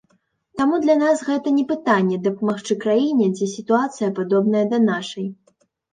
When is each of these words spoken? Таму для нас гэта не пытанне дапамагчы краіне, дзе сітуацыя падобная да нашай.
Таму 0.59 0.77
для 0.85 0.93
нас 1.01 1.17
гэта 1.27 1.47
не 1.57 1.65
пытанне 1.73 2.17
дапамагчы 2.27 2.77
краіне, 2.85 3.25
дзе 3.35 3.51
сітуацыя 3.55 4.11
падобная 4.21 4.65
да 4.73 4.77
нашай. 4.91 5.29